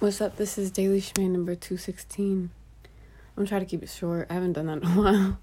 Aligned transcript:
What's 0.00 0.22
up? 0.22 0.36
This 0.36 0.56
is 0.56 0.70
Daily 0.70 0.98
Shman 0.98 1.34
number 1.34 1.54
216. 1.54 2.48
I'm 3.36 3.46
trying 3.46 3.60
to 3.60 3.66
keep 3.66 3.82
it 3.82 3.90
short. 3.90 4.28
I 4.30 4.32
haven't 4.32 4.54
done 4.54 4.64
that 4.64 4.78
in 4.78 4.84
a 4.84 4.86
while. 4.96 5.38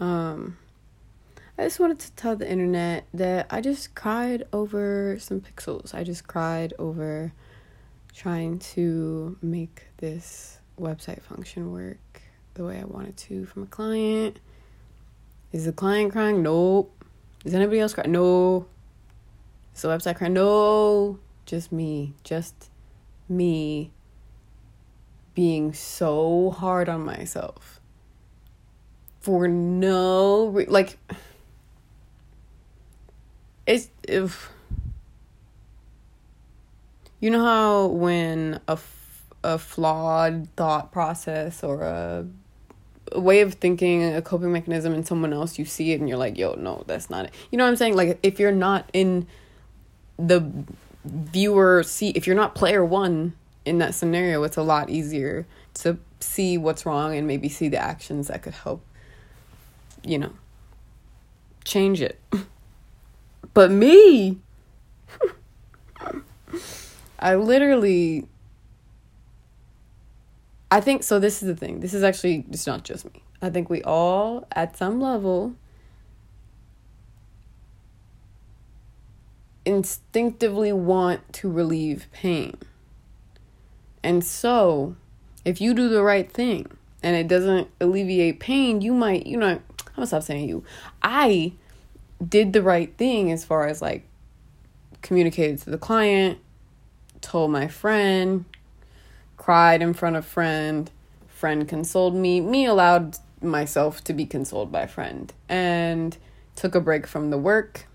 Um, 0.00 0.58
I 1.56 1.62
just 1.62 1.78
wanted 1.78 2.00
to 2.00 2.12
tell 2.14 2.34
the 2.34 2.50
internet 2.50 3.04
that 3.14 3.46
I 3.50 3.60
just 3.60 3.94
cried 3.94 4.42
over 4.52 5.16
some 5.20 5.40
pixels. 5.40 5.94
I 5.94 6.02
just 6.02 6.26
cried 6.26 6.74
over 6.76 7.32
trying 8.12 8.58
to 8.74 9.38
make 9.42 9.84
this 9.98 10.58
website 10.76 11.22
function 11.22 11.70
work 11.70 12.20
the 12.54 12.64
way 12.64 12.80
I 12.80 12.84
wanted 12.84 13.16
to 13.18 13.46
from 13.46 13.62
a 13.62 13.66
client. 13.66 14.40
Is 15.52 15.66
the 15.66 15.72
client 15.72 16.10
crying? 16.10 16.42
Nope. 16.42 17.04
Is 17.44 17.54
anybody 17.54 17.78
else 17.78 17.94
crying? 17.94 18.10
No. 18.10 18.66
Is 19.72 19.82
the 19.82 19.88
website 19.88 20.16
crying? 20.16 20.32
No. 20.32 21.20
Just 21.46 21.70
me. 21.70 22.14
Just 22.24 22.71
me 23.36 23.90
being 25.34 25.72
so 25.72 26.50
hard 26.50 26.88
on 26.88 27.04
myself 27.04 27.80
for 29.20 29.48
no 29.48 30.48
re- 30.48 30.66
like 30.66 30.98
it's 33.66 33.88
if 34.06 34.50
you 37.20 37.30
know 37.30 37.42
how 37.42 37.86
when 37.86 38.60
a, 38.66 38.78
a 39.44 39.58
flawed 39.58 40.48
thought 40.56 40.90
process 40.90 41.62
or 41.62 41.82
a, 41.82 42.26
a 43.12 43.20
way 43.20 43.40
of 43.40 43.54
thinking 43.54 44.02
a 44.02 44.20
coping 44.20 44.52
mechanism 44.52 44.92
in 44.92 45.04
someone 45.04 45.32
else 45.32 45.58
you 45.58 45.64
see 45.64 45.92
it 45.92 46.00
and 46.00 46.08
you're 46.08 46.18
like 46.18 46.36
yo 46.36 46.54
no 46.54 46.82
that's 46.86 47.08
not 47.08 47.26
it. 47.26 47.34
You 47.50 47.58
know 47.58 47.64
what 47.64 47.70
i'm 47.70 47.76
saying? 47.76 47.96
Like 47.96 48.18
if 48.22 48.40
you're 48.40 48.52
not 48.52 48.90
in 48.92 49.26
the 50.18 50.44
viewer 51.04 51.82
see 51.82 52.10
if 52.10 52.26
you're 52.26 52.36
not 52.36 52.54
player 52.54 52.84
one 52.84 53.34
in 53.64 53.78
that 53.78 53.94
scenario 53.94 54.42
it's 54.44 54.56
a 54.56 54.62
lot 54.62 54.88
easier 54.90 55.46
to 55.74 55.98
see 56.20 56.56
what's 56.56 56.86
wrong 56.86 57.16
and 57.16 57.26
maybe 57.26 57.48
see 57.48 57.68
the 57.68 57.76
actions 57.76 58.28
that 58.28 58.42
could 58.42 58.54
help 58.54 58.84
you 60.04 60.18
know 60.18 60.32
change 61.64 62.00
it. 62.00 62.20
But 63.54 63.70
me 63.70 64.38
i 67.18 67.34
literally 67.34 68.26
i 70.70 70.80
think 70.80 71.02
so 71.02 71.18
this 71.18 71.42
is 71.42 71.48
the 71.48 71.56
thing. 71.56 71.80
This 71.80 71.92
is 71.92 72.02
actually 72.02 72.46
it's 72.50 72.66
not 72.66 72.82
just 72.82 73.04
me. 73.04 73.22
I 73.42 73.50
think 73.50 73.68
we 73.68 73.82
all 73.82 74.46
at 74.52 74.74
some 74.78 75.02
level 75.02 75.54
instinctively 79.64 80.72
want 80.72 81.32
to 81.34 81.50
relieve 81.50 82.06
pain. 82.12 82.56
And 84.02 84.24
so, 84.24 84.96
if 85.44 85.60
you 85.60 85.74
do 85.74 85.88
the 85.88 86.02
right 86.02 86.30
thing 86.30 86.66
and 87.02 87.16
it 87.16 87.28
doesn't 87.28 87.68
alleviate 87.80 88.40
pain, 88.40 88.80
you 88.80 88.92
might, 88.92 89.26
you 89.26 89.36
know, 89.36 89.46
I'm 89.46 89.62
gonna 89.94 90.06
stop 90.06 90.22
saying 90.22 90.48
you. 90.48 90.64
I 91.02 91.52
did 92.26 92.52
the 92.52 92.62
right 92.62 92.96
thing 92.96 93.30
as 93.32 93.44
far 93.44 93.66
as 93.66 93.82
like 93.82 94.06
communicated 95.02 95.58
to 95.58 95.70
the 95.70 95.78
client, 95.78 96.38
told 97.20 97.50
my 97.50 97.68
friend, 97.68 98.44
cried 99.36 99.82
in 99.82 99.92
front 99.92 100.16
of 100.16 100.24
friend, 100.24 100.90
friend 101.28 101.68
consoled 101.68 102.14
me, 102.14 102.40
me 102.40 102.64
allowed 102.64 103.18
myself 103.40 104.02
to 104.04 104.12
be 104.12 104.24
consoled 104.24 104.70
by 104.70 104.86
friend, 104.86 105.32
and 105.48 106.16
took 106.54 106.74
a 106.74 106.80
break 106.80 107.06
from 107.06 107.30
the 107.30 107.38
work 107.38 107.86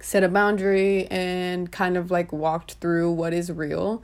set 0.00 0.22
a 0.22 0.28
boundary 0.28 1.06
and 1.06 1.70
kind 1.72 1.96
of 1.96 2.10
like 2.10 2.32
walked 2.32 2.74
through 2.74 3.12
what 3.12 3.32
is 3.32 3.50
real 3.50 4.02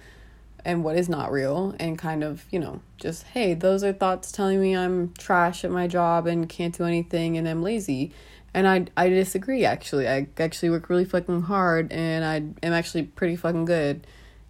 and 0.64 0.83
what 0.83 0.97
is 0.97 1.09
not 1.09 1.31
real 1.31 1.75
and 1.78 1.98
kind 1.98 2.25
of, 2.25 2.45
you 2.50 2.59
know, 2.59 2.81
just 2.98 3.25
hey, 3.28 3.55
those 3.55 3.84
are 3.84 3.92
thoughts 3.92 4.33
telling 4.33 4.61
me 4.61 4.77
I'm 4.77 5.12
trash 5.15 5.65
at 5.65 5.70
my 5.70 5.87
job 5.87 6.27
and 6.27 6.48
can't 6.48 6.77
do 6.77 6.84
anything 6.84 7.37
and 7.37 7.48
I'm 7.48 7.62
lazy. 7.62 8.12
And 8.53 8.66
I 8.69 8.87
I 8.97 9.09
disagree 9.09 9.65
actually. 9.65 10.09
I 10.09 10.28
actually 10.38 10.71
work 10.71 10.88
really 10.88 11.04
fucking 11.04 11.43
hard 11.43 11.93
and 11.93 12.25
I 12.25 12.66
am 12.66 12.72
actually 12.72 13.04
pretty 13.04 13.37
fucking 13.37 13.66
good. 13.66 14.06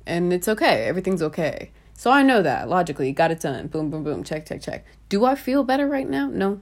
And 0.07 0.33
it's 0.33 0.49
okay. 0.49 0.85
Everything's 0.85 1.23
okay. 1.23 1.71
So 1.95 2.11
I 2.11 2.23
know 2.23 2.43
that 2.43 2.69
logically, 2.69 3.13
got 3.13 3.31
it 3.31 3.41
done. 3.41 3.67
Boom 3.69 3.91
boom 3.91 4.05
boom. 4.05 4.25
Check 4.25 4.47
check 4.47 4.61
check. 4.61 4.85
Do 5.09 5.25
I 5.25 5.35
feel 5.35 5.65
better 5.65 5.87
right 5.87 6.09
now? 6.09 6.29
No. 6.29 6.61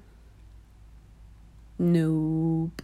Nope. 1.78 2.82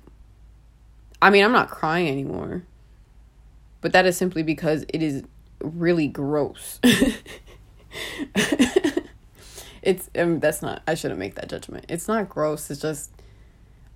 I 1.20 1.30
mean, 1.30 1.44
I'm 1.44 1.52
not 1.52 1.70
crying 1.70 2.08
anymore. 2.08 2.62
But 3.80 3.92
that 3.92 4.06
is 4.06 4.16
simply 4.16 4.42
because 4.42 4.84
it 4.88 5.02
is 5.02 5.22
really 5.60 6.08
gross. 6.08 6.80
it's 9.82 10.10
um, 10.16 10.40
that's 10.40 10.62
not 10.62 10.82
I 10.86 10.94
shouldn't 10.94 11.20
make 11.20 11.36
that 11.36 11.48
judgment. 11.48 11.86
It's 11.88 12.08
not 12.08 12.28
gross. 12.28 12.70
It's 12.70 12.80
just 12.80 13.10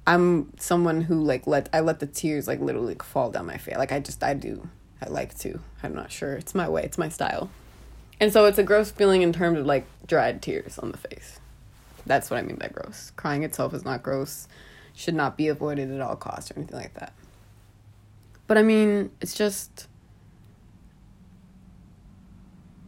I'm 0.06 0.53
someone 0.59 1.03
who 1.03 1.22
like 1.22 1.47
let 1.47 1.69
I 1.72 1.81
let 1.81 2.00
the 2.00 2.06
tears 2.06 2.47
like 2.47 2.61
literally 2.61 2.94
like, 2.94 3.03
fall 3.03 3.31
down 3.31 3.47
my 3.47 3.59
face. 3.59 3.77
Like 3.77 3.93
I 3.93 4.00
just 4.00 4.22
I 4.22 4.34
do. 4.34 4.69
I 5.00 5.09
like 5.09 5.37
to. 5.41 5.61
I'm 5.82 5.94
not 5.94 6.12
sure. 6.12 6.34
It's 6.34 6.55
my 6.55 6.69
way. 6.69 6.84
It's 6.84 6.99
my 6.99 7.09
style. 7.09 7.50
And 8.21 8.32
so 8.32 8.44
it's 8.44 8.59
a 8.59 8.62
gross 8.62 8.93
feeling 8.93 9.22
in 9.22 9.32
terms 9.32 9.59
of 9.59 9.66
like 9.66 9.84
dried 10.06 10.43
tears 10.43 10.78
on 10.78 10.93
the 10.93 10.99
face. 10.99 11.41
That's 12.06 12.31
what 12.31 12.38
I 12.38 12.43
mean 12.43 12.56
by 12.56 12.69
gross. 12.69 13.11
Crying 13.16 13.43
itself 13.43 13.75
is 13.75 13.84
not 13.84 14.03
gross 14.03 14.47
should 14.95 15.15
not 15.15 15.37
be 15.37 15.49
avoided 15.49 15.91
at 15.91 16.01
all 16.01 16.17
costs 16.17 16.51
or 16.51 16.55
anything 16.59 16.77
like 16.77 16.95
that. 16.95 17.13
But 18.47 18.59
I 18.59 18.63
mean, 18.63 19.11
it's 19.21 19.35
just 19.35 19.89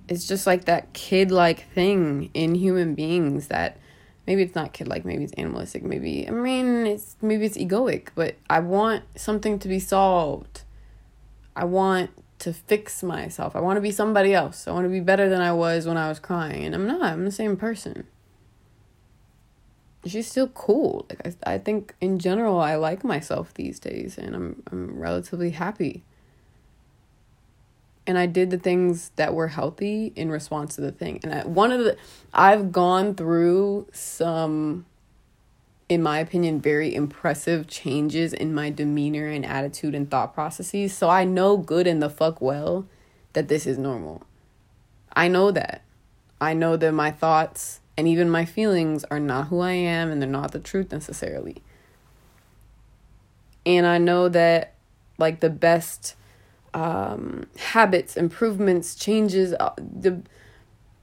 it's 0.07 0.27
just 0.27 0.47
like 0.47 0.67
that 0.67 0.93
kid 0.93 1.31
like 1.31 1.71
thing 1.73 2.31
in 2.35 2.55
human 2.55 2.95
beings 2.95 3.49
that 3.49 3.79
maybe 4.27 4.43
it's 4.43 4.55
not 4.55 4.75
kid 4.75 4.87
like, 4.87 5.05
maybe 5.05 5.25
it's 5.25 5.33
animalistic, 5.35 5.83
maybe 5.83 6.29
I 6.29 6.31
mean 6.31 6.87
it's 6.87 7.17
maybe 7.23 7.47
it's 7.47 7.57
egoic, 7.57 8.09
but 8.15 8.37
I 8.51 8.61
want 8.61 9.05
something 9.17 9.59
to 9.61 9.69
be 9.69 9.81
solved. 9.81 10.63
I 11.57 11.65
want 11.65 12.11
to 12.41 12.53
fix 12.53 13.03
myself. 13.03 13.57
I 13.57 13.61
want 13.61 13.77
to 13.77 13.81
be 13.81 13.93
somebody 13.93 14.35
else. 14.35 14.67
I 14.67 14.73
want 14.73 14.85
to 14.85 14.91
be 14.91 15.01
better 15.01 15.29
than 15.29 15.41
I 15.41 15.53
was 15.53 15.87
when 15.87 15.97
I 15.97 16.09
was 16.09 16.19
crying. 16.19 16.65
And 16.65 16.75
I'm 16.75 16.87
not. 16.87 17.01
I'm 17.01 17.25
the 17.25 17.31
same 17.31 17.57
person 17.57 18.09
she's 20.07 20.27
still 20.27 20.49
cool. 20.49 21.07
Like 21.09 21.37
I, 21.47 21.55
I 21.55 21.59
think 21.59 21.95
in 22.01 22.19
general 22.19 22.61
I 22.61 22.77
like 22.77 23.05
myself 23.05 23.55
these 23.55 23.79
days 23.79 24.19
and 24.19 24.35
I'm 24.35 24.63
I'm 24.71 24.99
relatively 24.99 25.51
happy. 25.51 26.05
And 28.07 28.19
I 28.19 28.27
did 28.27 28.51
the 28.51 28.59
things 28.59 29.13
that 29.17 29.33
were 29.33 29.49
healthy 29.49 30.13
in 30.15 30.31
response 30.31 30.75
to 30.75 30.83
the 30.83 30.93
thing. 30.93 31.21
And 31.23 31.35
I, 31.35 31.47
one 31.47 31.73
of 31.73 31.85
the 31.85 31.97
I've 32.33 32.71
gone 32.71 33.15
through 33.15 33.89
some 33.93 34.87
in 35.89 36.03
my 36.03 36.19
opinion 36.19 36.61
very 36.61 36.95
impressive 36.95 37.67
changes 37.67 38.33
in 38.33 38.55
my 38.55 38.71
demeanor 38.71 39.29
and 39.29 39.45
attitude 39.45 39.95
and 39.95 40.11
thought 40.11 40.35
processes. 40.35 40.95
So 40.95 41.09
I 41.09 41.25
know 41.25 41.57
good 41.57 41.87
and 41.87 42.03
the 42.03 42.11
fuck 42.11 42.41
well 42.41 42.87
that 43.33 43.49
this 43.49 43.67
is 43.67 43.79
normal. 43.79 44.23
I 45.15 45.29
know 45.29 45.51
that. 45.51 45.83
I 46.41 46.53
know 46.55 46.77
that 46.77 46.93
my 46.93 47.11
thoughts 47.11 47.81
and 47.97 48.09
even 48.09 48.29
my 48.31 48.45
feelings 48.45 49.05
are 49.05 49.21
not 49.21 49.49
who 49.49 49.61
I 49.61 49.73
am 49.73 50.11
and 50.11 50.21
they're 50.21 50.29
not 50.29 50.53
the 50.53 50.59
truth 50.59 50.93
necessarily. 50.93 51.63
And 53.65 53.87
I 53.87 53.99
know 53.99 54.29
that, 54.29 54.75
like, 55.17 55.41
the 55.41 55.51
best 55.51 56.17
um, 56.75 57.47
habits, 57.57 58.17
improvements, 58.17 58.95
changes, 58.95 59.55
uh, 59.59 59.71
the 59.79 60.23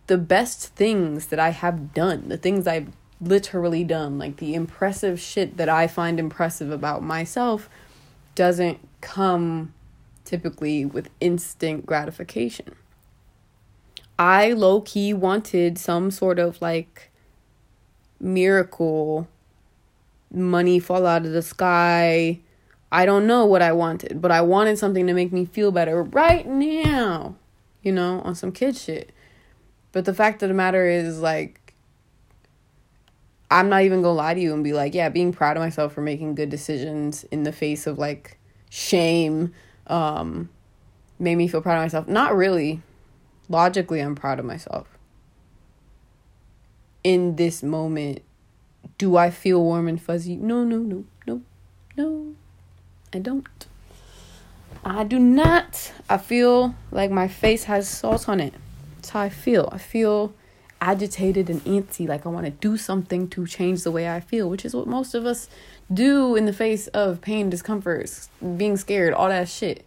the 0.08 0.18
best 0.18 0.76
things 0.76 1.28
that 1.28 1.40
I 1.40 1.52
have 1.52 1.94
done, 1.94 2.28
the 2.28 2.38
things 2.38 2.68
I've 2.68 2.90
literally 3.22 3.86
done, 3.86 4.18
like 4.18 4.38
the 4.38 4.56
impressive 4.56 5.22
shit 5.22 5.56
that 5.56 5.70
I 5.70 5.88
find 5.88 6.20
impressive 6.20 6.70
about 6.70 7.02
myself, 7.02 7.70
doesn't 8.36 8.80
come 9.00 9.74
typically 10.26 10.84
with 10.84 11.10
instant 11.22 11.86
gratification. 11.86 12.76
I 14.22 14.54
low 14.54 14.82
key 14.82 15.16
wanted 15.16 15.80
some 15.80 16.12
sort 16.12 16.38
of 16.38 16.62
like 16.62 17.10
miracle 18.20 19.28
money 20.32 20.78
fall 20.78 21.08
out 21.08 21.26
of 21.26 21.32
the 21.32 21.42
sky. 21.42 22.40
I 22.92 23.08
don't 23.08 23.26
know 23.26 23.48
what 23.48 23.64
I 23.64 23.72
wanted, 23.72 24.22
but 24.22 24.30
I 24.30 24.42
wanted 24.42 24.78
something 24.78 25.08
to 25.08 25.14
make 25.16 25.34
me 25.34 25.46
feel 25.46 25.72
better 25.72 26.04
right 26.04 26.46
now, 26.46 27.34
you 27.82 27.92
know, 27.92 28.22
on 28.22 28.36
some 28.36 28.52
kid 28.52 28.78
shit. 28.78 29.12
But 29.92 30.06
the 30.06 30.14
fact 30.14 30.44
of 30.44 30.50
the 30.50 30.54
matter 30.54 30.86
is, 30.86 31.20
like, 31.20 31.74
I'm 33.50 33.70
not 33.70 33.82
even 33.82 34.04
gonna 34.04 34.14
lie 34.14 34.36
to 34.36 34.40
you 34.40 34.54
and 34.54 34.64
be 34.64 34.74
like, 34.74 34.94
yeah, 34.94 35.10
being 35.10 35.34
proud 35.34 35.58
of 35.58 35.64
myself 35.64 35.94
for 35.94 36.02
making 36.02 36.36
good 36.36 36.52
decisions 36.52 37.24
in 37.32 37.42
the 37.42 37.52
face 37.52 37.88
of 37.88 37.98
like 37.98 38.38
shame 38.70 39.52
um, 39.88 40.50
made 41.18 41.38
me 41.38 41.48
feel 41.48 41.64
proud 41.64 41.78
of 41.78 41.86
myself. 41.86 42.08
Not 42.08 42.36
really 42.36 42.84
logically, 43.52 44.00
I'm 44.00 44.16
proud 44.16 44.40
of 44.40 44.46
myself. 44.46 44.88
In 47.04 47.36
this 47.36 47.62
moment, 47.62 48.22
do 48.98 49.18
I 49.18 49.30
feel 49.30 49.62
warm 49.62 49.88
and 49.88 50.02
fuzzy? 50.02 50.36
No, 50.36 50.64
no, 50.64 50.78
no, 50.78 51.04
no, 51.28 51.42
no. 51.98 52.36
I 53.14 53.20
don't. 53.20 53.48
I 54.84 55.04
do 55.04 55.20
not. 55.20 55.92
I 56.10 56.18
feel 56.18 56.76
like 56.92 57.12
my 57.12 57.28
face 57.28 57.66
has 57.66 57.88
salt 57.88 58.30
on 58.30 58.40
it. 58.40 58.54
That's 58.96 59.10
how 59.10 59.22
I 59.22 59.30
feel. 59.30 59.70
I 59.72 59.78
feel 59.78 60.34
agitated 60.80 61.50
and 61.50 61.64
antsy, 61.66 62.08
like 62.08 62.26
I 62.26 62.30
want 62.30 62.46
to 62.46 62.52
do 62.52 62.76
something 62.78 63.28
to 63.30 63.46
change 63.46 63.84
the 63.84 63.92
way 63.92 64.10
I 64.10 64.20
feel, 64.20 64.50
which 64.50 64.66
is 64.66 64.74
what 64.74 64.88
most 64.88 65.14
of 65.14 65.26
us 65.26 65.48
do 65.94 66.36
in 66.36 66.46
the 66.46 66.54
face 66.54 66.88
of 66.88 67.22
pain, 67.22 67.50
discomforts, 67.50 68.30
being 68.58 68.78
scared, 68.78 69.14
all 69.14 69.30
that 69.30 69.48
shit. 69.48 69.86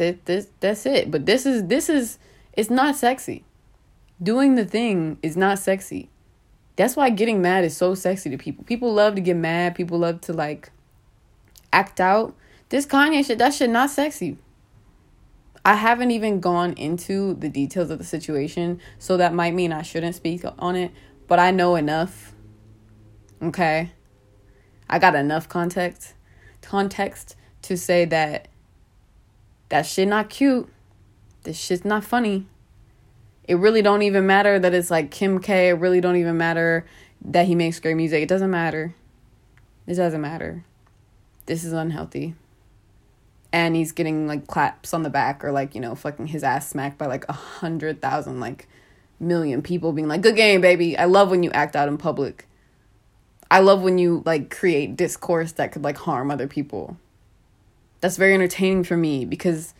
That 0.00 0.24
this 0.24 0.48
that's 0.60 0.86
it. 0.86 1.10
But 1.10 1.26
this 1.26 1.44
is 1.44 1.66
this 1.66 1.90
is 1.90 2.18
it's 2.54 2.70
not 2.70 2.96
sexy. 2.96 3.44
Doing 4.22 4.54
the 4.54 4.64
thing 4.64 5.18
is 5.22 5.36
not 5.36 5.58
sexy. 5.58 6.08
That's 6.76 6.96
why 6.96 7.10
getting 7.10 7.42
mad 7.42 7.64
is 7.64 7.76
so 7.76 7.94
sexy 7.94 8.30
to 8.30 8.38
people. 8.38 8.64
People 8.64 8.94
love 8.94 9.14
to 9.16 9.20
get 9.20 9.36
mad. 9.36 9.74
People 9.74 9.98
love 9.98 10.22
to 10.22 10.32
like 10.32 10.70
act 11.70 12.00
out. 12.00 12.34
This 12.70 12.86
Kanye 12.86 13.26
shit, 13.26 13.36
that 13.38 13.52
shit 13.52 13.68
not 13.68 13.90
sexy. 13.90 14.38
I 15.66 15.74
haven't 15.74 16.12
even 16.12 16.40
gone 16.40 16.72
into 16.72 17.34
the 17.34 17.50
details 17.50 17.90
of 17.90 17.98
the 17.98 18.04
situation, 18.04 18.80
so 18.98 19.18
that 19.18 19.34
might 19.34 19.52
mean 19.52 19.70
I 19.70 19.82
shouldn't 19.82 20.14
speak 20.14 20.42
on 20.58 20.76
it, 20.76 20.92
but 21.28 21.38
I 21.38 21.50
know 21.50 21.76
enough. 21.76 22.34
Okay? 23.42 23.90
I 24.88 24.98
got 24.98 25.14
enough 25.14 25.46
context 25.46 26.14
context 26.62 27.36
to 27.62 27.76
say 27.76 28.04
that 28.06 28.48
that 29.70 29.86
shit 29.86 30.06
not 30.06 30.30
cute. 30.30 30.68
This 31.42 31.58
shit's 31.58 31.84
not 31.84 32.04
funny. 32.04 32.46
It 33.48 33.56
really 33.56 33.82
don't 33.82 34.02
even 34.02 34.26
matter 34.26 34.58
that 34.58 34.74
it's 34.74 34.90
like 34.90 35.10
Kim 35.10 35.40
K. 35.40 35.70
It 35.70 35.72
really 35.72 36.00
don't 36.00 36.16
even 36.16 36.36
matter 36.36 36.86
that 37.22 37.46
he 37.46 37.54
makes 37.54 37.80
great 37.80 37.94
music. 37.94 38.22
It 38.22 38.28
doesn't 38.28 38.50
matter. 38.50 38.94
It 39.86 39.94
doesn't 39.94 40.20
matter. 40.20 40.64
This 41.46 41.64
is 41.64 41.72
unhealthy 41.72 42.34
and 43.52 43.74
he's 43.74 43.92
getting 43.92 44.26
like 44.26 44.46
claps 44.46 44.94
on 44.94 45.02
the 45.02 45.10
back 45.10 45.44
or 45.44 45.52
like 45.52 45.74
you 45.74 45.80
know 45.80 45.94
fucking 45.94 46.28
his 46.28 46.44
ass 46.44 46.68
smacked 46.68 46.98
by 46.98 47.06
like 47.06 47.28
a 47.28 47.32
hundred 47.32 48.00
thousand 48.00 48.40
like 48.40 48.68
million 49.18 49.62
people 49.62 49.92
being 49.92 50.08
like 50.08 50.20
good 50.20 50.36
game 50.36 50.60
baby 50.60 50.96
i 50.96 51.04
love 51.04 51.30
when 51.30 51.42
you 51.42 51.50
act 51.50 51.76
out 51.76 51.88
in 51.88 51.98
public 51.98 52.46
i 53.50 53.60
love 53.60 53.82
when 53.82 53.98
you 53.98 54.22
like 54.24 54.50
create 54.50 54.96
discourse 54.96 55.52
that 55.52 55.72
could 55.72 55.82
like 55.82 55.98
harm 55.98 56.30
other 56.30 56.46
people 56.46 56.96
that's 58.00 58.16
very 58.16 58.34
entertaining 58.34 58.84
for 58.84 58.96
me 58.96 59.24
because 59.24 59.74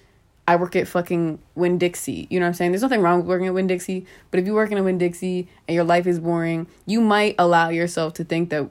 i 0.46 0.56
work 0.56 0.74
at 0.76 0.88
fucking 0.88 1.38
winn 1.54 1.78
dixie 1.78 2.26
you 2.30 2.38
know 2.38 2.44
what 2.44 2.48
i'm 2.48 2.54
saying 2.54 2.70
there's 2.72 2.82
nothing 2.82 3.00
wrong 3.00 3.18
with 3.18 3.26
working 3.26 3.46
at 3.46 3.54
winn 3.54 3.66
dixie 3.66 4.06
but 4.30 4.40
if 4.40 4.46
you 4.46 4.54
work 4.54 4.70
in 4.70 4.78
a 4.78 4.82
winn 4.82 4.98
dixie 4.98 5.48
and 5.66 5.74
your 5.74 5.84
life 5.84 6.06
is 6.06 6.18
boring 6.18 6.66
you 6.86 7.00
might 7.00 7.34
allow 7.38 7.68
yourself 7.68 8.14
to 8.14 8.24
think 8.24 8.50
that 8.50 8.68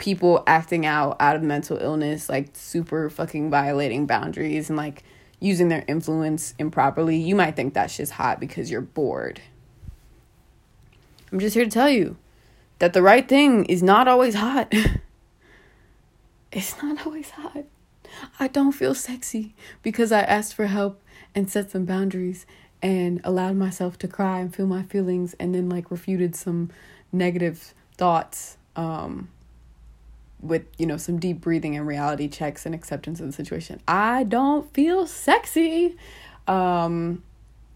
people 0.00 0.42
acting 0.46 0.86
out 0.86 1.14
out 1.20 1.36
of 1.36 1.42
mental 1.42 1.76
illness, 1.76 2.28
like 2.28 2.48
super 2.54 3.08
fucking 3.08 3.50
violating 3.50 4.06
boundaries 4.06 4.68
and 4.68 4.76
like 4.76 5.04
using 5.38 5.68
their 5.68 5.84
influence 5.86 6.54
improperly, 6.58 7.16
you 7.16 7.36
might 7.36 7.54
think 7.54 7.74
that 7.74 7.90
shit's 7.90 8.10
hot 8.10 8.40
because 8.40 8.70
you're 8.70 8.80
bored. 8.80 9.40
I'm 11.30 11.38
just 11.38 11.54
here 11.54 11.64
to 11.64 11.70
tell 11.70 11.88
you 11.88 12.16
that 12.80 12.94
the 12.94 13.02
right 13.02 13.28
thing 13.28 13.66
is 13.66 13.82
not 13.82 14.08
always 14.08 14.34
hot. 14.34 14.74
it's 16.52 16.82
not 16.82 17.06
always 17.06 17.30
hot. 17.30 17.64
I 18.38 18.48
don't 18.48 18.72
feel 18.72 18.94
sexy 18.94 19.54
because 19.82 20.12
I 20.12 20.20
asked 20.20 20.54
for 20.54 20.66
help 20.66 21.02
and 21.34 21.50
set 21.50 21.70
some 21.70 21.84
boundaries 21.84 22.46
and 22.82 23.20
allowed 23.24 23.56
myself 23.56 23.98
to 23.98 24.08
cry 24.08 24.40
and 24.40 24.54
feel 24.54 24.66
my 24.66 24.82
feelings 24.82 25.34
and 25.38 25.54
then 25.54 25.68
like 25.68 25.90
refuted 25.90 26.34
some 26.34 26.70
negative 27.12 27.74
thoughts 27.96 28.56
um 28.76 29.28
with 30.40 30.64
you 30.78 30.86
know 30.86 30.96
some 30.96 31.18
deep 31.18 31.40
breathing 31.40 31.76
and 31.76 31.86
reality 31.86 32.28
checks 32.28 32.64
and 32.64 32.74
acceptance 32.74 33.20
of 33.20 33.26
the 33.26 33.32
situation. 33.32 33.80
I 33.86 34.24
don't 34.24 34.72
feel 34.72 35.06
sexy 35.06 35.96
um 36.46 37.22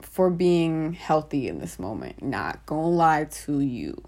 for 0.00 0.30
being 0.30 0.92
healthy 0.92 1.48
in 1.48 1.58
this 1.58 1.78
moment 1.78 2.22
not 2.22 2.64
gonna 2.66 2.88
lie 2.88 3.24
to 3.24 3.60
you. 3.60 4.02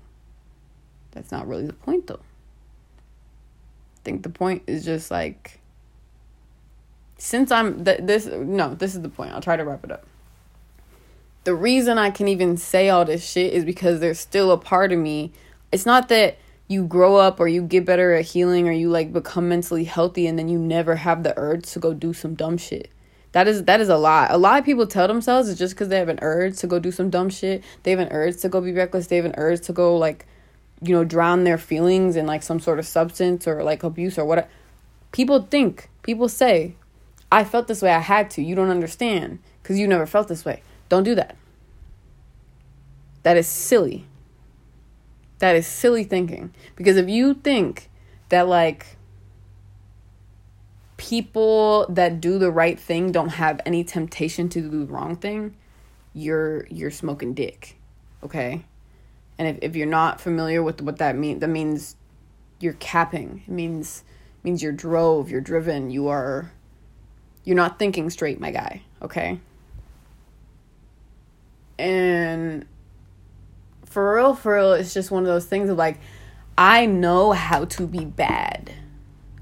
That's 1.12 1.32
not 1.32 1.46
really 1.46 1.67
the 1.67 1.72
point 1.72 2.06
though. 2.06 2.20
I 3.96 4.00
think 4.05 4.22
the 4.22 4.29
point 4.31 4.62
is 4.67 4.84
just 4.84 5.11
like 5.11 5.61
since 7.19 7.51
i'm 7.51 7.85
th- 7.85 8.01
this 8.03 8.27
no 8.27 8.75
this 8.75 8.95
is 8.95 9.03
the 9.03 9.09
point 9.09 9.33
i'll 9.33 9.41
try 9.41 9.57
to 9.57 9.65
wrap 9.65 9.85
it 9.85 9.91
up 9.91 10.05
the 11.45 11.55
reason 11.55 11.99
i 11.99 12.11
can 12.11 12.29
even 12.29 12.57
say 12.57 12.89
all 12.89 13.05
this 13.05 13.25
shit 13.29 13.53
is 13.53 13.65
because 13.65 14.01
there's 14.01 14.19
still 14.19 14.51
a 14.51 14.59
part 14.59 14.93
of 14.93 14.99
me 14.99 15.33
it's 15.73 15.87
not 15.87 16.09
that 16.09 16.39
you 16.69 16.85
grow 16.85 17.17
up 17.17 17.39
or 17.39 17.47
you 17.47 17.63
get 17.63 17.85
better 17.85 18.15
at 18.15 18.25
healing 18.25 18.69
or 18.69 18.73
you 18.73 18.89
like 18.89 19.13
become 19.13 19.49
mentally 19.49 19.85
healthy 19.85 20.27
and 20.27 20.39
then 20.39 20.49
you 20.49 20.59
never 20.59 20.97
have 20.97 21.23
the 21.23 21.33
urge 21.37 21.65
to 21.65 21.79
go 21.79 21.95
do 21.95 22.13
some 22.13 22.35
dumb 22.35 22.59
shit. 22.59 22.91
That 23.33 23.47
is 23.47 23.65
that 23.65 23.81
is 23.81 23.89
a 23.89 23.97
lie. 23.97 24.27
A 24.31 24.39
lot 24.39 24.59
of 24.59 24.65
people 24.65 24.87
tell 24.87 25.07
themselves 25.07 25.49
it's 25.49 25.59
just 25.59 25.75
because 25.75 25.89
they 25.89 25.99
have 25.99 26.09
an 26.09 26.19
urge 26.23 26.57
to 26.59 26.67
go 26.67 26.79
do 26.79 26.91
some 26.91 27.11
dumb 27.11 27.31
shit. 27.31 27.63
They 27.83 27.91
have 27.91 28.01
an 28.01 28.09
urge 28.11 28.39
to 28.39 28.49
go 28.49 28.61
be 28.61 28.73
reckless. 28.73 29.07
They 29.07 29.17
have 29.17 29.25
an 29.25 29.35
urge 29.37 29.61
to 29.63 29.73
go 29.73 29.97
like, 29.97 30.27
you 30.83 30.95
know, 30.95 31.05
drown 31.05 31.45
their 31.45 31.59
feelings 31.59 32.17
in 32.17 32.27
like 32.27 32.43
some 32.43 32.59
sort 32.59 32.79
of 32.79 32.87
substance 32.87 33.47
or 33.47 33.63
like 33.63 33.83
abuse 33.83 34.19
or 34.19 34.25
what. 34.25 34.49
People 35.13 35.43
think, 35.43 35.89
people 36.03 36.29
say, 36.29 36.75
I 37.31 37.44
felt 37.44 37.69
this 37.69 37.82
way. 37.82 37.93
I 37.93 38.00
had 38.00 38.31
to. 38.31 38.43
You 38.43 38.55
don't 38.55 38.70
understand 38.70 39.40
because 39.62 39.78
you 39.78 39.87
never 39.88 40.06
felt 40.06 40.28
this 40.28 40.44
way. 40.44 40.62
Don't 40.88 41.02
do 41.02 41.14
that. 41.14 41.37
That 43.23 43.37
is 43.37 43.46
silly. 43.46 44.06
That 45.40 45.56
is 45.56 45.67
silly 45.67 46.05
thinking. 46.05 46.55
Because 46.76 46.96
if 46.96 47.08
you 47.08 47.34
think 47.34 47.90
that, 48.28 48.46
like, 48.46 48.96
people 50.96 51.87
that 51.88 52.20
do 52.20 52.38
the 52.38 52.50
right 52.50 52.78
thing 52.78 53.12
don't 53.12 53.31
have 53.31 53.61
any 53.67 53.84
temptation 53.84 54.49
to 54.49 54.61
do 54.61 54.87
the 54.87 54.93
wrong 54.93 55.17
thing, 55.17 55.56
you're 56.14 56.67
you're 56.69 56.90
smoking 56.90 57.34
dick. 57.34 57.76
Okay? 58.22 58.64
And 59.38 59.49
if, 59.49 59.58
if 59.61 59.76
you're 59.76 59.87
not 59.87 60.20
familiar 60.20 60.62
with 60.62 60.81
what 60.81 60.96
that 60.99 61.17
means, 61.17 61.40
that 61.40 61.49
means 61.49 61.96
you're 62.58 62.72
capping. 62.75 63.43
It 63.46 63.52
means 63.52 64.05
means 64.43 64.62
you're 64.62 64.72
drove, 64.72 65.31
you're 65.31 65.40
driven, 65.40 65.90
you 65.90 66.08
are 66.08 66.52
you're 67.46 67.56
not 67.56 67.78
thinking 67.78 68.10
straight, 68.10 68.38
my 68.40 68.50
guy, 68.50 68.82
okay? 69.00 69.40
And 71.78 72.66
for 73.87 74.16
real, 74.16 74.34
for 74.34 74.56
real, 74.56 74.72
it's 74.72 74.93
just 74.93 75.10
one 75.10 75.22
of 75.22 75.28
those 75.28 75.46
things 75.46 75.70
of 75.70 75.78
like, 75.78 76.00
I 76.58 76.87
know 76.87 77.32
how 77.32 77.64
to 77.64 77.87
be 77.87 78.04
bad. 78.04 78.72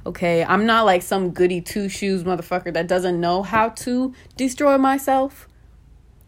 Okay, 0.07 0.45
I'm 0.45 0.67
not 0.67 0.85
like 0.85 1.01
some 1.01 1.31
goody 1.31 1.63
two 1.63 1.89
shoes 1.89 2.25
motherfucker 2.25 2.75
that 2.75 2.87
doesn't 2.87 3.19
know 3.19 3.43
how 3.43 3.71
to 3.71 4.13
destroy 4.37 4.77
myself. 4.77 5.49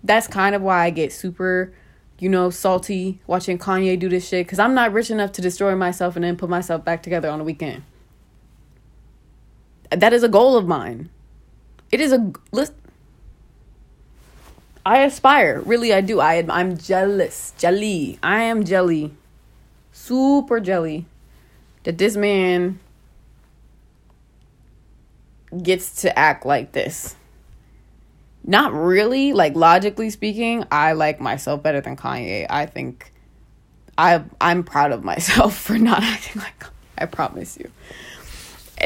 That's 0.02 0.26
kind 0.26 0.54
of 0.54 0.62
why 0.62 0.85
I 0.85 0.90
get 0.90 1.12
super, 1.12 1.75
you 2.18 2.30
know, 2.30 2.49
salty 2.49 3.21
watching 3.26 3.59
Kanye 3.59 3.99
do 3.99 4.09
this 4.09 4.26
shit 4.26 4.47
because 4.47 4.59
I'm 4.59 4.73
not 4.73 4.95
rich 4.95 5.11
enough 5.11 5.33
to 5.33 5.42
destroy 5.42 5.76
myself 5.76 6.16
and 6.16 6.25
then 6.25 6.37
put 6.38 6.49
myself 6.49 6.87
back 6.87 7.02
together 7.02 7.28
on 7.28 7.38
the 7.38 7.45
weekend. 7.45 7.83
That 9.90 10.14
is 10.14 10.23
a 10.23 10.28
goal 10.28 10.56
of 10.56 10.66
mine. 10.66 11.11
It 11.97 12.03
is 12.03 12.12
a 12.12 12.31
list. 12.53 12.75
I 14.85 14.99
aspire. 14.99 15.62
Really, 15.62 15.95
I 15.95 16.03
do. 16.03 16.21
I 16.21 16.45
I'm 16.47 16.76
jealous. 16.76 17.55
Jelly. 17.57 18.19
I 18.23 18.43
am 18.43 18.65
jelly. 18.65 19.15
Super 19.93 20.61
jelly 20.61 21.07
that 21.85 21.97
this 21.97 22.15
man 22.15 22.81
gets 25.62 26.03
to 26.03 26.19
act 26.19 26.45
like 26.45 26.73
this. 26.73 27.17
Not 28.45 28.75
really, 28.75 29.33
like 29.33 29.57
logically 29.57 30.11
speaking, 30.11 30.65
I 30.71 30.93
like 30.93 31.19
myself 31.19 31.62
better 31.62 31.81
than 31.81 31.97
Kanye. 31.97 32.45
I 32.50 32.67
think 32.67 33.11
I 33.97 34.23
I'm 34.38 34.65
proud 34.65 34.93
of 34.93 35.03
myself 35.03 35.57
for 35.67 35.79
not 35.79 36.03
acting 36.03 36.43
like. 36.43 36.67
I 36.99 37.07
promise 37.07 37.57
you. 37.57 37.71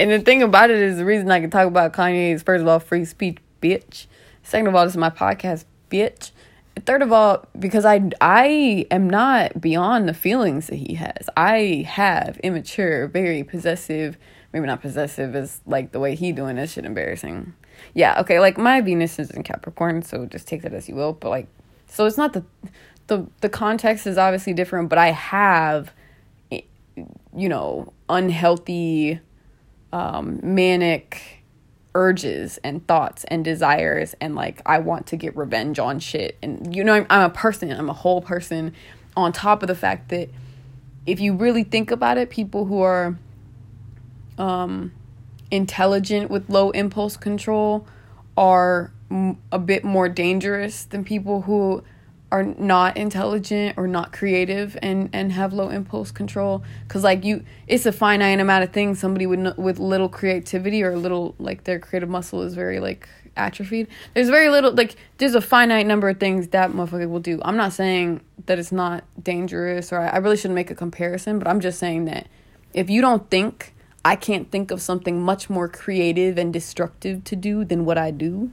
And 0.01 0.11
the 0.11 0.19
thing 0.19 0.43
about 0.43 0.71
it 0.71 0.79
is 0.79 0.97
the 0.97 1.05
reason 1.05 1.31
I 1.31 1.41
can 1.41 1.51
talk 1.51 1.67
about 1.67 1.93
Kanye 1.93 2.33
is 2.33 2.43
first 2.43 2.63
of 2.63 2.69
all 2.69 2.81
free 2.81 3.05
speech, 3.05 3.37
bitch. 3.61 4.07
Second 4.43 4.69
of 4.69 4.75
all, 4.75 4.85
this 4.85 4.95
is 4.95 4.97
my 4.97 5.11
podcast, 5.11 5.67
bitch. 5.91 6.31
Third 6.87 7.03
of 7.03 7.13
all, 7.13 7.47
because 7.59 7.85
I 7.85 8.11
I 8.19 8.87
am 8.91 9.11
not 9.11 9.61
beyond 9.61 10.09
the 10.09 10.15
feelings 10.15 10.69
that 10.69 10.77
he 10.77 10.95
has. 10.95 11.29
I 11.37 11.85
have 11.87 12.39
immature, 12.39 13.09
very 13.09 13.45
possessive, 13.45 14.17
maybe 14.55 14.67
not 14.67 14.81
possessive 14.81 15.37
is 15.37 15.61
like 15.67 15.93
the 15.93 16.01
way 16.01 16.15
he 16.15 16.33
doing 16.33 16.57
this 16.57 16.73
shit 16.73 16.87
embarrassing. 16.87 17.53
Yeah, 17.93 18.19
okay, 18.23 18.41
like 18.41 18.57
my 18.57 18.81
Venus 18.81 19.19
is 19.19 19.31
in 19.31 19.43
Capricorn, 19.43 20.01
so 20.01 20.25
just 20.25 20.49
take 20.49 20.63
that 20.63 20.73
as 20.73 20.89
you 20.89 20.95
will. 20.95 21.13
But 21.13 21.29
like 21.29 21.47
so 21.89 22.07
it's 22.07 22.17
not 22.17 22.33
the 22.33 22.43
the 23.09 23.27
the 23.43 23.51
context 23.51 24.07
is 24.07 24.17
obviously 24.17 24.55
different, 24.55 24.89
but 24.89 24.97
I 24.97 25.11
have 25.11 25.93
eh, 26.51 26.63
you 27.37 27.51
know, 27.51 27.93
unhealthy 28.09 29.21
um 29.93 30.41
manic 30.43 31.41
urges 31.95 32.59
and 32.63 32.87
thoughts 32.87 33.25
and 33.25 33.45
desires 33.45 34.15
and 34.21 34.35
like 34.35 34.63
I 34.65 34.79
want 34.79 35.07
to 35.09 35.17
get 35.17 35.37
revenge 35.37 35.79
on 35.79 35.99
shit. 35.99 36.39
And 36.43 36.75
you 36.75 36.85
know 36.85 36.95
I'm, 36.95 37.07
I'm, 37.11 37.23
a 37.23 37.35
person 37.35 37.71
I'm 37.73 37.91
a 37.91 37.95
whole 37.95 38.21
person 38.21 38.75
on 39.17 39.33
top 39.33 39.63
of 39.63 39.67
the 39.67 39.75
fact 39.75 40.09
that 40.11 40.29
if 41.07 41.19
you 41.19 41.35
really 41.35 41.65
think 41.65 41.91
about 41.91 42.19
it 42.19 42.31
people 42.31 42.67
who 42.67 42.81
are 42.83 43.19
um 44.39 44.93
intelligent 45.51 46.31
with 46.31 46.49
low 46.49 46.71
impulse 46.71 47.17
control 47.17 47.87
are 48.37 48.93
a 49.51 49.59
bit 49.59 49.83
more 49.83 50.09
dangerous 50.09 50.85
than 50.85 51.05
people 51.05 51.43
who 51.43 51.83
are 52.33 52.45
not 52.45 52.97
intelligent 52.97 53.77
or 53.77 53.87
not 53.87 54.13
creative 54.13 54.77
and 54.83 55.11
and 55.13 55.33
have 55.33 55.53
low 55.53 55.69
impulse 55.69 56.11
control. 56.11 56.63
Cuz 56.89 57.03
like 57.03 57.25
you 57.25 57.45
it's 57.67 57.87
a 57.87 57.93
finite 57.93 58.41
amount 58.41 58.65
of 58.65 58.71
things 58.73 58.99
somebody 58.99 59.27
with 59.27 59.57
with 59.59 59.79
little 59.79 60.09
creativity 60.09 60.83
or 60.83 60.97
little 60.97 61.35
like 61.39 61.65
their 61.65 61.79
creative 61.79 62.09
muscle 62.09 62.43
is 62.43 62.55
very 62.55 62.81
like 62.81 63.09
atrophied. 63.37 63.89
There's 64.15 64.29
very 64.29 64.49
little 64.49 64.73
like 64.73 64.97
there's 65.19 65.35
a 65.35 65.41
finite 65.41 65.87
number 65.87 66.09
of 66.09 66.19
things 66.19 66.49
that 66.49 66.71
motherfucker 66.71 67.09
will 67.09 67.21
do. 67.21 67.41
I'm 67.43 67.57
not 67.57 67.73
saying 67.73 68.21
that 68.47 68.59
it's 68.59 68.73
not 68.73 69.05
dangerous 69.23 69.93
or 69.93 70.01
I, 70.01 70.09
I 70.09 70.17
really 70.19 70.37
shouldn't 70.37 70.55
make 70.55 70.71
a 70.71 70.75
comparison 70.75 71.39
but 71.39 71.49
i'm 71.49 71.61
just 71.61 71.79
saying 71.79 72.07
that 72.07 72.27
if 72.73 72.91
you 72.91 73.01
don't 73.01 73.29
think 73.31 73.75
i 74.05 74.17
can't 74.17 74.51
think 74.51 74.71
of 74.71 74.81
something 74.81 75.21
much 75.21 75.51
more 75.51 75.69
creative 75.69 76.39
and 76.39 76.53
destructive 76.53 77.25
to 77.25 77.37
do 77.37 77.65
than 77.65 77.85
what 77.85 77.99
i 77.99 78.11
do 78.11 78.51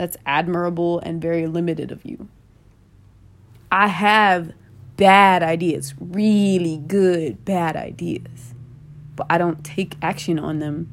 that's 0.00 0.16
admirable 0.24 0.98
and 1.00 1.20
very 1.20 1.46
limited 1.46 1.92
of 1.92 2.06
you. 2.06 2.26
I 3.70 3.86
have 3.88 4.54
bad 4.96 5.42
ideas, 5.42 5.92
really 6.00 6.78
good 6.78 7.44
bad 7.44 7.76
ideas, 7.76 8.54
but 9.14 9.26
I 9.28 9.36
don't 9.36 9.62
take 9.62 9.96
action 10.00 10.38
on 10.38 10.58
them 10.58 10.88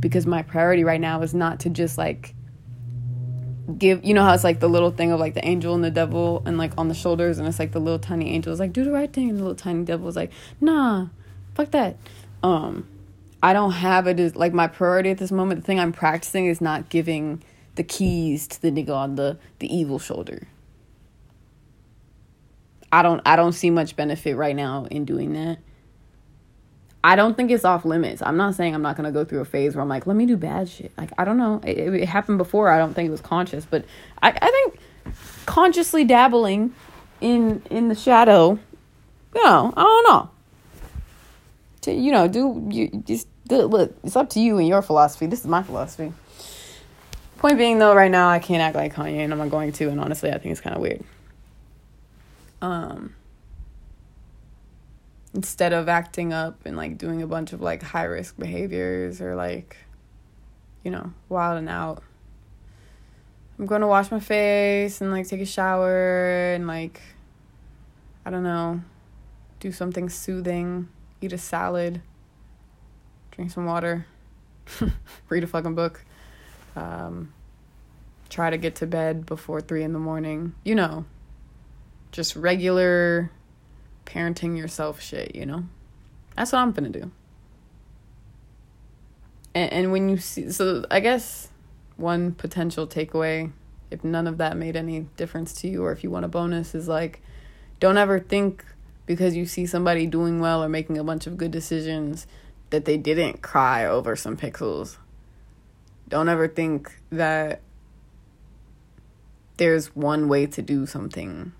because 0.00 0.26
my 0.26 0.42
priority 0.42 0.82
right 0.82 1.00
now 1.00 1.22
is 1.22 1.32
not 1.32 1.60
to 1.60 1.70
just 1.70 1.96
like 1.96 2.34
give 3.78 4.04
you 4.04 4.14
know 4.14 4.24
how 4.24 4.34
it's 4.34 4.42
like 4.42 4.58
the 4.58 4.68
little 4.68 4.90
thing 4.90 5.12
of 5.12 5.20
like 5.20 5.34
the 5.34 5.46
angel 5.46 5.72
and 5.72 5.84
the 5.84 5.90
devil 5.90 6.42
and 6.44 6.58
like 6.58 6.72
on 6.76 6.88
the 6.88 6.94
shoulders 6.94 7.38
and 7.38 7.46
it's 7.46 7.60
like 7.60 7.70
the 7.70 7.78
little 7.78 8.00
tiny 8.00 8.30
angel 8.30 8.52
is 8.52 8.58
like 8.58 8.72
do 8.72 8.82
the 8.82 8.90
right 8.90 9.12
thing 9.12 9.30
and 9.30 9.38
the 9.38 9.42
little 9.44 9.54
tiny 9.54 9.84
devil 9.84 10.08
is 10.08 10.16
like 10.16 10.32
nah 10.60 11.06
fuck 11.54 11.70
that 11.70 11.96
um 12.42 12.88
i 13.44 13.52
don't 13.52 13.70
have 13.70 14.08
it 14.08 14.34
like 14.34 14.52
my 14.52 14.66
priority 14.66 15.10
at 15.10 15.18
this 15.18 15.30
moment 15.30 15.60
the 15.60 15.64
thing 15.64 15.78
i'm 15.78 15.92
practicing 15.92 16.46
is 16.46 16.60
not 16.60 16.88
giving 16.88 17.40
the 17.74 17.82
keys 17.82 18.46
to 18.48 18.62
the 18.62 18.70
nigga 18.70 18.94
on 18.94 19.14
the 19.14 19.38
the 19.58 19.74
evil 19.74 19.98
shoulder. 19.98 20.46
I 22.90 23.02
don't 23.02 23.20
I 23.24 23.36
don't 23.36 23.52
see 23.52 23.70
much 23.70 23.96
benefit 23.96 24.36
right 24.36 24.54
now 24.54 24.86
in 24.90 25.04
doing 25.04 25.32
that. 25.32 25.58
I 27.04 27.16
don't 27.16 27.36
think 27.36 27.50
it's 27.50 27.64
off 27.64 27.84
limits. 27.84 28.22
I'm 28.22 28.36
not 28.36 28.54
saying 28.54 28.74
I'm 28.74 28.82
not 28.82 28.96
gonna 28.96 29.10
go 29.10 29.24
through 29.24 29.40
a 29.40 29.44
phase 29.44 29.74
where 29.74 29.82
I'm 29.82 29.88
like, 29.88 30.06
let 30.06 30.16
me 30.16 30.26
do 30.26 30.36
bad 30.36 30.68
shit. 30.68 30.92
Like 30.96 31.10
I 31.16 31.24
don't 31.24 31.38
know. 31.38 31.60
It, 31.64 31.78
it 31.78 32.08
happened 32.08 32.38
before. 32.38 32.70
I 32.70 32.78
don't 32.78 32.94
think 32.94 33.08
it 33.08 33.10
was 33.10 33.20
conscious, 33.20 33.64
but 33.64 33.84
I 34.22 34.28
I 34.30 34.50
think 34.50 34.78
consciously 35.46 36.04
dabbling 36.04 36.74
in 37.20 37.62
in 37.70 37.88
the 37.88 37.94
shadow. 37.94 38.58
You 39.34 39.44
know, 39.44 39.72
I 39.74 39.82
don't 39.82 40.08
know. 40.08 40.30
To, 41.82 41.92
you 41.92 42.12
know, 42.12 42.28
do 42.28 42.68
you 42.70 43.02
just 43.06 43.26
do, 43.48 43.62
look? 43.62 43.96
It's 44.04 44.14
up 44.14 44.30
to 44.30 44.40
you 44.40 44.58
and 44.58 44.68
your 44.68 44.82
philosophy. 44.82 45.26
This 45.26 45.40
is 45.40 45.46
my 45.46 45.62
philosophy. 45.62 46.12
Point 47.42 47.58
being, 47.58 47.80
though, 47.80 47.92
right 47.92 48.08
now 48.08 48.28
I 48.28 48.38
can't 48.38 48.62
act 48.62 48.76
like 48.76 48.94
Kanye, 48.94 49.16
and 49.16 49.32
I'm 49.32 49.38
not 49.40 49.50
going 49.50 49.72
to. 49.72 49.88
And 49.88 50.00
honestly, 50.00 50.30
I 50.30 50.38
think 50.38 50.52
it's 50.52 50.60
kind 50.60 50.76
of 50.76 50.80
weird. 50.80 51.02
Um, 52.60 53.16
instead 55.34 55.72
of 55.72 55.88
acting 55.88 56.32
up 56.32 56.60
and 56.64 56.76
like 56.76 56.98
doing 56.98 57.20
a 57.20 57.26
bunch 57.26 57.52
of 57.52 57.60
like 57.60 57.82
high 57.82 58.04
risk 58.04 58.38
behaviors 58.38 59.20
or 59.20 59.34
like, 59.34 59.76
you 60.84 60.92
know, 60.92 61.12
wilding 61.28 61.68
out, 61.68 62.04
I'm 63.58 63.66
going 63.66 63.80
to 63.80 63.88
wash 63.88 64.12
my 64.12 64.20
face 64.20 65.00
and 65.00 65.10
like 65.10 65.26
take 65.26 65.40
a 65.40 65.44
shower 65.44 66.52
and 66.54 66.68
like, 66.68 67.00
I 68.24 68.30
don't 68.30 68.44
know, 68.44 68.82
do 69.58 69.72
something 69.72 70.08
soothing, 70.08 70.86
eat 71.20 71.32
a 71.32 71.38
salad, 71.38 72.02
drink 73.32 73.50
some 73.50 73.64
water, 73.64 74.06
read 75.28 75.42
a 75.42 75.48
fucking 75.48 75.74
book 75.74 76.04
um, 76.76 77.32
try 78.28 78.50
to 78.50 78.56
get 78.56 78.74
to 78.76 78.86
bed 78.86 79.26
before 79.26 79.60
three 79.60 79.82
in 79.82 79.92
the 79.92 79.98
morning. 79.98 80.54
You 80.64 80.74
know, 80.74 81.04
just 82.10 82.36
regular 82.36 83.30
parenting 84.06 84.56
yourself 84.56 85.00
shit, 85.00 85.34
you 85.34 85.46
know? 85.46 85.64
That's 86.36 86.52
what 86.52 86.60
I'm 86.60 86.72
gonna 86.72 86.88
do. 86.88 87.10
And, 89.54 89.72
and 89.72 89.92
when 89.92 90.08
you 90.08 90.16
see, 90.18 90.50
so 90.50 90.84
I 90.90 91.00
guess 91.00 91.48
one 91.96 92.32
potential 92.32 92.86
takeaway, 92.86 93.52
if 93.90 94.02
none 94.02 94.26
of 94.26 94.38
that 94.38 94.56
made 94.56 94.76
any 94.76 95.00
difference 95.16 95.52
to 95.54 95.68
you, 95.68 95.84
or 95.84 95.92
if 95.92 96.02
you 96.02 96.10
want 96.10 96.24
a 96.24 96.28
bonus, 96.28 96.74
is 96.74 96.88
like, 96.88 97.22
don't 97.80 97.98
ever 97.98 98.18
think 98.18 98.64
because 99.04 99.36
you 99.36 99.44
see 99.44 99.66
somebody 99.66 100.06
doing 100.06 100.40
well 100.40 100.62
or 100.62 100.68
making 100.68 100.96
a 100.96 101.04
bunch 101.04 101.26
of 101.26 101.36
good 101.36 101.50
decisions 101.50 102.26
that 102.70 102.86
they 102.86 102.96
didn't 102.96 103.42
cry 103.42 103.84
over 103.84 104.16
some 104.16 104.36
pixels 104.36 104.96
don't 106.12 106.28
ever 106.28 106.46
think 106.46 107.00
that 107.10 107.62
there's 109.56 109.96
one 109.96 110.28
way 110.28 110.44
to 110.44 110.60
do 110.60 110.84
something. 110.84 111.52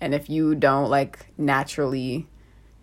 And 0.00 0.14
if 0.14 0.30
you 0.30 0.54
don't 0.54 0.88
like 0.88 1.26
naturally 1.36 2.26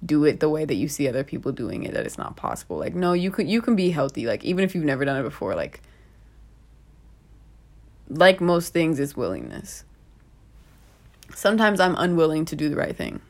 do 0.05 0.25
it 0.25 0.39
the 0.39 0.47
way 0.47 0.63
that 0.63 0.75
you 0.75 0.87
see 0.87 1.07
other 1.07 1.23
people 1.23 1.51
doing 1.51 1.81
it 1.81 1.95
that 1.95 2.05
it's 2.05 2.19
not 2.19 2.35
possible. 2.35 2.77
Like 2.77 2.93
no, 2.93 3.13
you 3.13 3.31
could 3.31 3.49
you 3.49 3.63
can 3.63 3.75
be 3.75 3.89
healthy 3.89 4.27
like 4.27 4.45
even 4.45 4.63
if 4.63 4.75
you've 4.75 4.85
never 4.85 5.05
done 5.05 5.19
it 5.19 5.23
before 5.23 5.55
like 5.55 5.81
like 8.07 8.39
most 8.39 8.73
things 8.73 8.99
is 8.99 9.17
willingness. 9.17 9.85
Sometimes 11.33 11.79
I'm 11.79 11.95
unwilling 11.95 12.45
to 12.45 12.55
do 12.55 12.69
the 12.69 12.75
right 12.75 12.95
thing. 12.95 13.21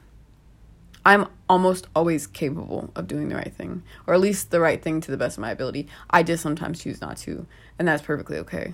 I'm 1.07 1.29
almost 1.47 1.87
always 1.95 2.27
capable 2.27 2.91
of 2.93 3.07
doing 3.07 3.29
the 3.29 3.35
right 3.35 3.53
thing, 3.53 3.81
or 4.05 4.13
at 4.13 4.19
least 4.19 4.51
the 4.51 4.59
right 4.59 4.83
thing 4.83 4.99
to 4.99 5.09
the 5.09 5.15
best 5.15 5.37
of 5.37 5.41
my 5.41 5.51
ability. 5.51 5.87
I 6.09 6.21
just 6.21 6.43
sometimes 6.43 6.83
choose 6.83 6.99
not 6.99 7.15
to, 7.19 7.47
and 7.79 7.87
that's 7.87 8.03
perfectly 8.03 8.37
okay. 8.39 8.73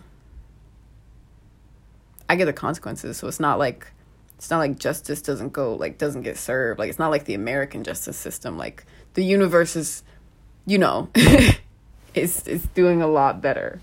I 2.27 2.35
get 2.35 2.45
the 2.45 2.53
consequences, 2.53 3.17
so 3.17 3.27
it's 3.27 3.39
not 3.39 3.59
like 3.59 3.91
it's 4.35 4.49
not 4.49 4.57
like 4.57 4.79
justice 4.79 5.21
doesn't 5.21 5.53
go 5.53 5.75
like 5.75 5.99
doesn't 5.99 6.23
get 6.23 6.39
served. 6.39 6.79
Like 6.79 6.89
it's 6.89 6.97
not 6.97 7.11
like 7.11 7.25
the 7.25 7.35
American 7.35 7.83
justice 7.83 8.17
system. 8.17 8.57
Like 8.57 8.83
the 9.13 9.23
universe 9.23 9.75
is, 9.75 10.01
you 10.65 10.79
know, 10.79 11.09
it's 12.15 12.47
it's 12.47 12.65
doing 12.73 13.03
a 13.03 13.07
lot 13.07 13.41
better, 13.43 13.79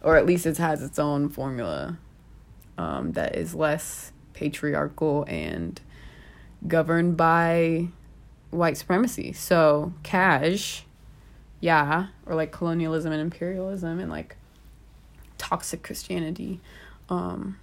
or 0.00 0.16
at 0.16 0.24
least 0.24 0.46
it 0.46 0.56
has 0.56 0.82
its 0.82 0.98
own 0.98 1.28
formula 1.28 1.98
um, 2.78 3.12
that 3.12 3.36
is 3.36 3.54
less 3.54 4.12
patriarchal 4.32 5.26
and 5.28 5.82
governed 6.66 7.16
by 7.16 7.88
white 8.50 8.76
supremacy. 8.76 9.32
So, 9.32 9.92
cash, 10.02 10.84
yeah, 11.60 12.08
or 12.26 12.34
like 12.34 12.52
colonialism 12.52 13.12
and 13.12 13.20
imperialism 13.20 14.00
and 14.00 14.10
like 14.10 14.36
toxic 15.38 15.82
Christianity. 15.82 16.60
Um, 17.08 17.58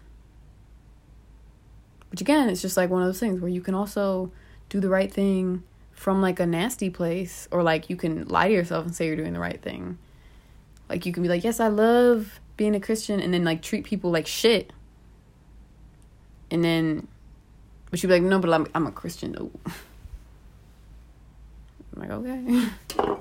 which 2.11 2.21
again, 2.21 2.49
it's 2.49 2.61
just 2.61 2.77
like 2.77 2.89
one 2.89 3.01
of 3.01 3.07
those 3.07 3.19
things 3.19 3.41
where 3.41 3.49
you 3.49 3.61
can 3.61 3.73
also 3.73 4.31
do 4.69 4.79
the 4.79 4.89
right 4.89 5.11
thing 5.11 5.63
from 5.91 6.21
like 6.21 6.39
a 6.39 6.45
nasty 6.45 6.89
place, 6.89 7.47
or 7.51 7.63
like 7.63 7.89
you 7.89 7.95
can 7.95 8.27
lie 8.27 8.47
to 8.47 8.53
yourself 8.53 8.85
and 8.85 8.95
say 8.95 9.07
you're 9.07 9.15
doing 9.15 9.33
the 9.33 9.39
right 9.39 9.61
thing. 9.61 9.97
Like 10.89 11.05
you 11.05 11.11
can 11.11 11.23
be 11.23 11.29
like, 11.29 11.43
yes, 11.43 11.59
I 11.59 11.67
love 11.67 12.39
being 12.55 12.75
a 12.75 12.79
Christian, 12.79 13.19
and 13.19 13.33
then 13.33 13.43
like 13.43 13.61
treat 13.61 13.83
people 13.83 14.11
like 14.11 14.27
shit. 14.27 14.71
And 16.49 16.63
then 16.63 17.07
but 17.89 17.99
she'd 17.99 18.07
be 18.07 18.13
like, 18.13 18.23
no, 18.23 18.39
but 18.39 18.53
I'm, 18.53 18.67
I'm 18.73 18.87
a 18.87 18.91
Christian 18.91 19.31
though. 19.31 19.51
I'm 21.95 22.01
like, 22.01 22.11
okay. 22.11 22.67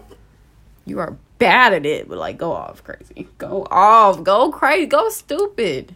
you 0.84 0.98
are 0.98 1.16
bad 1.38 1.72
at 1.72 1.86
it, 1.86 2.08
but 2.08 2.18
like, 2.18 2.38
go 2.38 2.52
off 2.52 2.82
crazy. 2.82 3.28
Go 3.38 3.66
off. 3.70 4.22
Go 4.22 4.50
crazy. 4.50 4.86
Go 4.86 5.08
stupid. 5.08 5.94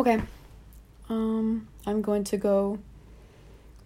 Okay. 0.00 0.20
Um, 1.08 1.68
I'm 1.86 2.00
going 2.00 2.24
to 2.24 2.36
go 2.36 2.78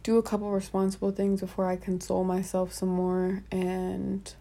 do 0.03 0.19
a 0.19 0.23
couple 0.23 0.51
responsible 0.51 1.11
things 1.11 1.41
before 1.41 1.69
I 1.69 1.77
console 1.77 2.25
myself 2.25 2.73
some 2.73 2.89
more 2.89 3.43
and 3.51 4.33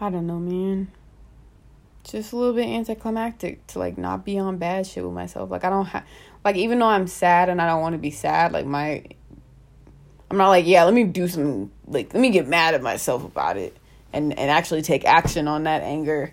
I 0.00 0.10
don't 0.10 0.26
know, 0.26 0.38
man 0.38 0.88
just 2.04 2.32
a 2.32 2.36
little 2.36 2.54
bit 2.54 2.66
anticlimactic 2.66 3.66
to 3.68 3.78
like 3.78 3.96
not 3.96 4.24
be 4.24 4.38
on 4.38 4.56
bad 4.58 4.86
shit 4.86 5.04
with 5.04 5.12
myself. 5.12 5.50
Like 5.50 5.64
I 5.64 5.70
don't 5.70 5.86
have 5.86 6.04
like 6.44 6.56
even 6.56 6.78
though 6.78 6.86
I'm 6.86 7.06
sad 7.06 7.48
and 7.48 7.60
I 7.60 7.66
don't 7.66 7.80
want 7.80 7.94
to 7.94 7.98
be 7.98 8.10
sad, 8.10 8.52
like 8.52 8.66
my 8.66 9.04
I'm 10.30 10.38
not 10.38 10.48
like, 10.48 10.66
yeah, 10.66 10.84
let 10.84 10.94
me 10.94 11.04
do 11.04 11.28
some 11.28 11.70
like 11.86 12.12
let 12.14 12.20
me 12.20 12.30
get 12.30 12.48
mad 12.48 12.74
at 12.74 12.82
myself 12.82 13.24
about 13.24 13.56
it 13.56 13.76
and 14.12 14.36
and 14.38 14.50
actually 14.50 14.82
take 14.82 15.04
action 15.04 15.48
on 15.48 15.64
that 15.64 15.82
anger. 15.82 16.32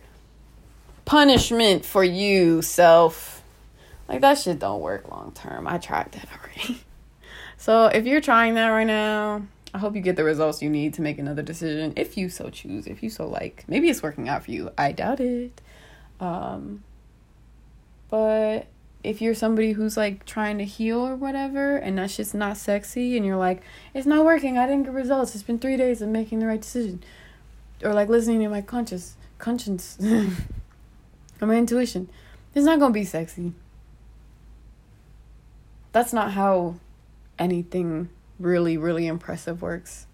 Punishment 1.05 1.85
for 1.85 2.03
you, 2.03 2.61
self. 2.61 3.43
Like 4.07 4.21
that 4.21 4.37
shit 4.37 4.59
don't 4.59 4.81
work 4.81 5.09
long 5.09 5.31
term. 5.33 5.67
I 5.67 5.77
tried 5.77 6.11
that 6.13 6.27
already. 6.31 6.81
so, 7.57 7.87
if 7.87 8.05
you're 8.05 8.21
trying 8.21 8.55
that 8.55 8.69
right 8.69 8.87
now, 8.87 9.43
I 9.73 9.77
hope 9.77 9.95
you 9.95 10.01
get 10.01 10.15
the 10.15 10.23
results 10.23 10.61
you 10.61 10.69
need 10.69 10.93
to 10.95 11.01
make 11.01 11.19
another 11.19 11.41
decision 11.41 11.93
if 11.95 12.17
you 12.17 12.29
so 12.29 12.49
choose, 12.49 12.87
if 12.87 13.03
you 13.03 13.09
so 13.09 13.27
like. 13.27 13.65
Maybe 13.67 13.89
it's 13.89 14.01
working 14.01 14.27
out 14.27 14.45
for 14.45 14.51
you. 14.51 14.71
I 14.77 14.91
doubt 14.91 15.19
it. 15.19 15.61
Um, 16.19 16.83
but 18.09 18.67
if 19.03 19.21
you're 19.21 19.35
somebody 19.35 19.73
who's 19.73 19.95
like 19.95 20.25
trying 20.25 20.57
to 20.57 20.65
heal 20.65 20.99
or 20.99 21.15
whatever 21.15 21.77
and 21.77 21.97
that's 21.97 22.17
just 22.17 22.35
not 22.35 22.57
sexy 22.57 23.15
and 23.15 23.25
you're 23.25 23.37
like 23.37 23.61
it's 23.93 24.05
not 24.05 24.25
working 24.25 24.57
i 24.57 24.65
didn't 24.65 24.83
get 24.83 24.93
results 24.93 25.33
it's 25.33 25.43
been 25.43 25.59
three 25.59 25.77
days 25.77 26.01
of 26.01 26.09
making 26.09 26.39
the 26.39 26.45
right 26.45 26.61
decision 26.61 27.01
or 27.81 27.93
like 27.93 28.09
listening 28.09 28.41
to 28.41 28.49
my 28.49 28.61
conscious 28.61 29.15
conscience 29.37 29.97
or 31.39 31.47
my 31.47 31.55
intuition 31.55 32.09
it's 32.53 32.65
not 32.65 32.79
gonna 32.79 32.93
be 32.93 33.05
sexy 33.05 33.53
that's 35.91 36.11
not 36.11 36.33
how 36.33 36.75
anything 37.37 38.09
really 38.39 38.77
really 38.77 39.05
impressive 39.05 39.61
works 39.61 40.07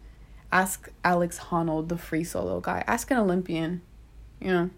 ask 0.51 0.89
alex 1.03 1.39
honnold 1.49 1.87
the 1.89 1.97
free 1.97 2.23
solo 2.23 2.59
guy 2.59 2.83
ask 2.87 3.11
an 3.11 3.17
olympian 3.17 3.81
you 4.39 4.51
know 4.51 4.69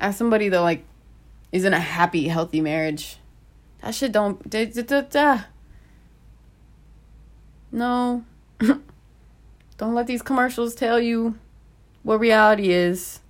ask 0.00 0.18
somebody 0.18 0.48
that 0.48 0.60
like 0.60 0.84
is 1.54 1.64
in 1.64 1.72
a 1.72 1.78
happy, 1.78 2.26
healthy 2.26 2.60
marriage. 2.60 3.18
That 3.80 3.94
shit 3.94 4.10
don't. 4.10 4.50
Da, 4.50 4.66
da, 4.66 4.82
da, 4.82 5.00
da. 5.02 5.40
No. 7.70 8.24
don't 8.58 9.94
let 9.94 10.08
these 10.08 10.20
commercials 10.20 10.74
tell 10.74 10.98
you 10.98 11.38
what 12.02 12.18
reality 12.18 12.72
is. 12.72 13.20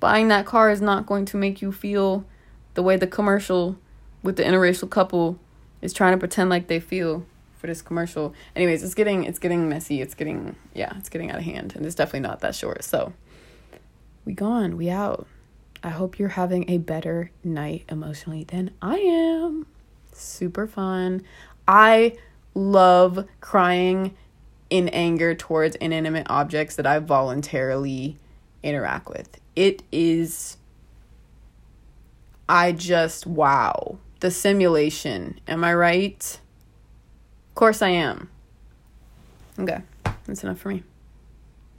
Buying 0.00 0.28
that 0.28 0.44
car 0.44 0.70
is 0.70 0.82
not 0.82 1.06
going 1.06 1.24
to 1.26 1.38
make 1.38 1.62
you 1.62 1.72
feel 1.72 2.26
the 2.74 2.82
way 2.82 2.98
the 2.98 3.06
commercial 3.06 3.78
with 4.22 4.36
the 4.36 4.42
interracial 4.42 4.90
couple 4.90 5.38
is 5.80 5.94
trying 5.94 6.12
to 6.12 6.18
pretend 6.18 6.50
like 6.50 6.66
they 6.66 6.78
feel 6.78 7.24
for 7.62 7.68
this 7.68 7.80
commercial. 7.80 8.34
Anyways, 8.56 8.82
it's 8.82 8.92
getting 8.92 9.24
it's 9.24 9.38
getting 9.38 9.68
messy. 9.68 10.02
It's 10.02 10.14
getting 10.14 10.56
yeah, 10.74 10.92
it's 10.98 11.08
getting 11.08 11.30
out 11.30 11.38
of 11.38 11.44
hand 11.44 11.74
and 11.74 11.86
it's 11.86 11.94
definitely 11.94 12.28
not 12.28 12.40
that 12.40 12.54
short. 12.54 12.84
So 12.84 13.14
we 14.26 14.34
gone. 14.34 14.76
We 14.76 14.90
out. 14.90 15.26
I 15.82 15.90
hope 15.90 16.18
you're 16.18 16.30
having 16.30 16.68
a 16.68 16.78
better 16.78 17.30
night 17.42 17.84
emotionally 17.88 18.44
than 18.44 18.72
I 18.82 18.98
am. 18.98 19.66
Super 20.12 20.66
fun. 20.66 21.22
I 21.66 22.16
love 22.54 23.26
crying 23.40 24.16
in 24.68 24.88
anger 24.88 25.34
towards 25.34 25.76
inanimate 25.76 26.26
objects 26.28 26.76
that 26.76 26.86
I 26.86 26.98
voluntarily 26.98 28.16
interact 28.62 29.08
with. 29.08 29.38
It 29.54 29.82
is, 29.92 30.56
I 32.48 32.72
just, 32.72 33.26
wow. 33.26 33.98
The 34.20 34.30
simulation. 34.30 35.40
Am 35.46 35.62
I 35.64 35.74
right? 35.74 36.40
Of 37.52 37.56
course 37.56 37.82
I 37.82 37.90
am. 37.90 38.30
Okay, 39.58 39.82
that's 40.24 40.42
enough 40.42 40.58
for 40.58 40.70
me. 40.70 40.82